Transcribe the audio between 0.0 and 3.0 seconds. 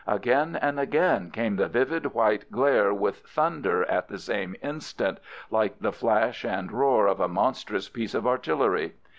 Again and again came the vivid white glare